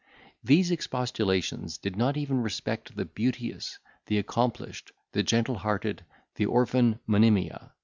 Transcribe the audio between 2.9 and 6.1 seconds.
the beauteous, the accomplished, the gentle hearted,